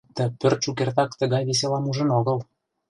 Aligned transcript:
Ты 0.15 0.23
пӧрт 0.39 0.59
шукертак 0.65 1.11
тыгай 1.19 1.43
веселам 1.49 1.85
ужын 1.89 2.09
огыл. 2.19 2.37